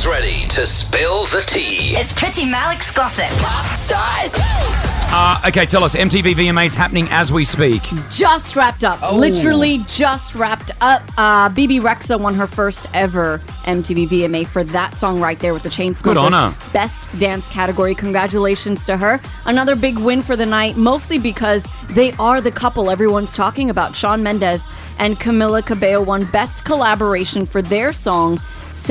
[0.00, 1.94] He's ready to spill the tea.
[1.94, 3.26] It's Priti Malik's gossip.
[3.44, 4.32] Pop stars.
[5.12, 5.94] Uh, okay, tell us.
[5.94, 7.82] MTV VMAs happening as we speak.
[8.08, 8.98] just wrapped up.
[9.02, 9.14] Oh.
[9.14, 11.02] Literally just wrapped up.
[11.18, 15.64] Uh, Bebe Rexha won her first ever MTV VMA for that song right there with
[15.64, 16.02] the Chainsmokers.
[16.02, 16.56] Good on her.
[16.72, 17.94] Best dance category.
[17.94, 19.20] Congratulations to her.
[19.44, 23.94] Another big win for the night, mostly because they are the couple everyone's talking about.
[23.94, 24.64] Shawn Mendes
[24.98, 28.40] and Camila Cabello won best collaboration for their song.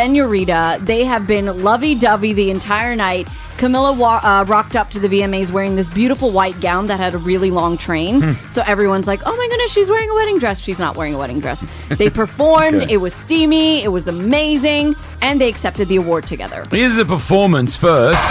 [0.00, 0.76] Senorita.
[0.82, 3.28] They have been lovey dovey the entire night.
[3.56, 7.14] Camila wa- uh, rocked up to the VMAs wearing this beautiful white gown that had
[7.14, 8.20] a really long train.
[8.20, 8.30] Hmm.
[8.50, 10.60] So everyone's like, oh my goodness, she's wearing a wedding dress.
[10.60, 11.64] She's not wearing a wedding dress.
[11.96, 12.92] They performed, Okay.
[12.92, 16.66] it was steamy, it was amazing, and they accepted the award together.
[16.70, 18.22] Here's a performance first.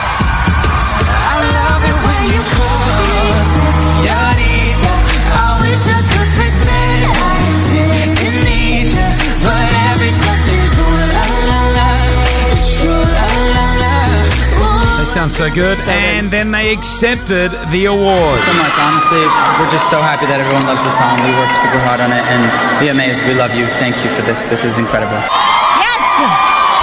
[15.15, 15.79] They sound so good.
[15.87, 18.39] and then they accepted the award.
[18.43, 18.75] so much.
[18.75, 19.23] Honestly,
[19.55, 21.15] we're just so happy that everyone loves the song.
[21.23, 22.43] We worked super hard on it, and
[22.83, 23.23] be amazed.
[23.23, 23.63] we love you.
[23.79, 24.43] Thank you for this.
[24.51, 25.15] This is incredible.
[25.15, 26.03] Yes!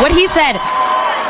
[0.00, 0.56] What he said.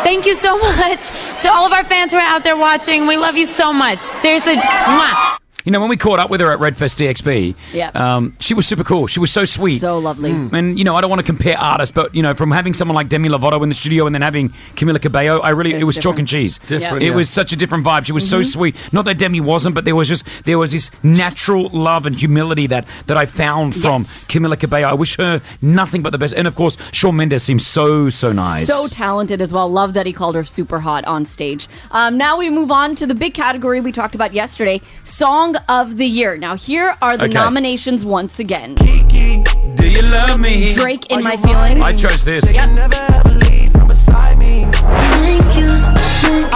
[0.07, 1.03] Thank you so much
[1.43, 3.09] to all of our fans who are out there watching.
[3.09, 3.98] We love you so much.
[3.98, 5.42] Seriously, mwah.
[5.65, 7.97] You know, when we caught up with her at Redfest DXB, Yep.
[7.97, 9.07] um, she was super cool.
[9.07, 9.81] She was so sweet.
[9.81, 10.31] So lovely.
[10.31, 12.95] And you know, I don't want to compare artists, but you know, from having someone
[12.95, 15.85] like Demi Lovato in the studio and then having Camila Cabello, I really It's it
[15.85, 16.59] was chalk and cheese.
[16.59, 17.15] Different, It yeah.
[17.15, 18.05] was such a different vibe.
[18.07, 18.45] She was so Mm-hmm.
[18.45, 18.77] sweet.
[18.93, 22.67] Not that Demi wasn't, but there was just there was this natural love and humility
[22.69, 24.27] that that I found from Yes.
[24.27, 24.89] Camila Cabello.
[24.89, 26.35] I wish her nothing but the best.
[26.35, 28.67] And of course, Shawn Mendes seems so so nice.
[28.69, 29.69] So talented as well.
[29.71, 31.69] Love that he called her super hot on stage.
[31.93, 35.97] Um, now we move on to the big category we talked about yesterday Song of
[35.97, 36.36] the Year.
[36.36, 37.33] Now, here are the Okay.
[37.34, 40.72] nominations once again Do you love me?
[40.75, 42.45] Drake in My Feelings, I chose this.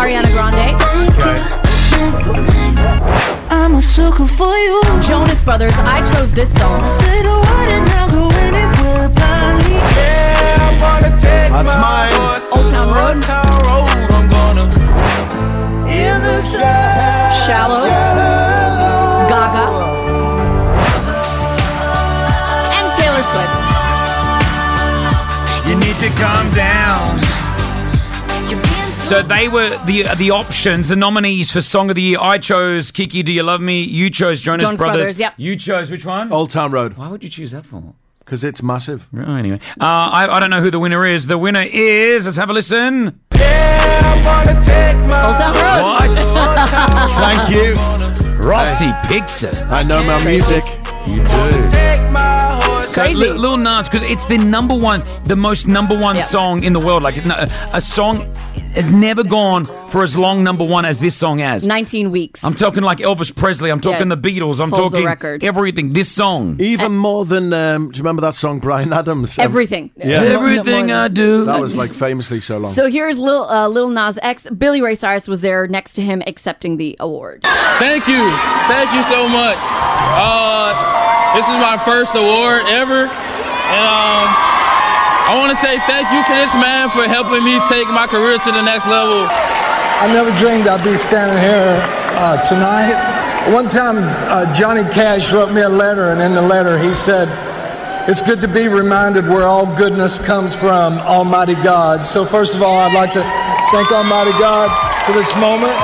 [0.00, 0.76] Ariana Grande,
[3.50, 4.82] I'm a sucker for you.
[5.02, 5.72] Jonas Brothers.
[5.76, 6.82] I chose this song.
[6.84, 9.76] Say the word and I'll go anywhere blindly.
[11.50, 12.12] That's mine.
[12.52, 13.75] Old Town Road, In
[26.08, 27.18] to calm down.
[28.92, 32.18] So they were the the options, the nominees for Song of the Year.
[32.20, 33.82] I chose Kiki, Do You Love Me?
[33.82, 35.34] You chose Jonas, Jonas Brothers, yep.
[35.36, 36.32] You chose which one?
[36.32, 36.96] Old Town Road.
[36.96, 37.94] Why would you choose that for?
[38.20, 39.08] Because it's massive.
[39.16, 41.26] Oh, anyway, uh, I, I don't know who the winner is.
[41.26, 42.24] The winner is.
[42.24, 43.06] Let's have a listen.
[43.06, 43.14] Old
[44.22, 45.82] Town Road.
[45.82, 46.16] What?
[47.18, 47.74] Thank you.
[48.48, 49.68] Rossi Pixar.
[49.70, 50.64] I know my music.
[51.06, 52.35] You do.
[52.96, 53.18] So Crazy.
[53.18, 56.80] Lil, Lil Nas, because it's the number one, the most number one song in the
[56.80, 57.02] world.
[57.02, 58.32] Like a song
[58.76, 61.66] has never gone for as long number one as this song has.
[61.66, 62.44] 19 weeks.
[62.44, 63.70] I'm talking like Elvis Presley.
[63.70, 64.14] I'm talking Yeah.
[64.14, 64.60] the Beatles.
[64.60, 65.90] I'm Holds talking everything.
[65.90, 66.56] This song.
[66.60, 69.38] Even more than, um, do you remember that song, Bryan Adams?
[69.38, 69.90] Um, Everything.
[69.96, 70.20] Yeah.
[70.20, 71.44] No- no Everything more I do.
[71.46, 72.72] That was like famously so long.
[72.72, 74.46] So here's Lil, uh, Lil Nas X.
[74.50, 77.42] Billy Ray Cyrus was there next to him accepting the award.
[77.78, 78.30] Thank you.
[78.68, 79.58] Thank you so much.
[79.60, 83.06] Uh, this is my first award ever.
[83.68, 84.55] And um,
[85.26, 88.38] I want to say thank you to this man for helping me take my career
[88.38, 89.26] to the next level.
[89.26, 91.82] I never dreamed I'd be standing here
[92.14, 92.94] uh, tonight.
[93.50, 93.98] One time,
[94.30, 97.26] uh, Johnny Cash wrote me a letter, and in the letter, he said,
[98.08, 102.06] It's good to be reminded where all goodness comes from, Almighty God.
[102.06, 103.26] So, first of all, I'd like to
[103.74, 104.70] thank Almighty God
[105.06, 105.74] for this moment.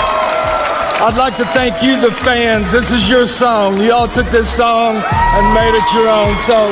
[1.03, 2.71] I'd like to thank you, the fans.
[2.71, 3.81] This is your song.
[3.83, 6.39] You all took this song and made it your own.
[6.39, 6.71] So,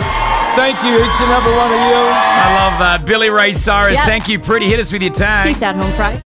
[0.56, 2.00] thank you, each and every one of you.
[2.00, 3.04] I love that.
[3.06, 3.98] Billy Ray Cyrus.
[3.98, 4.06] Yep.
[4.06, 4.68] Thank you, Priti.
[4.68, 5.46] Hit us with your tag.
[5.48, 6.18] Peace out, home fries.